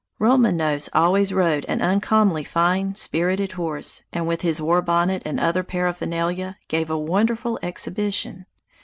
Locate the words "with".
4.27-4.41